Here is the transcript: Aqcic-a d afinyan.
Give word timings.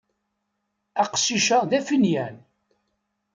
Aqcic-a 1.01 1.59
d 1.69 1.71
afinyan. 1.79 2.35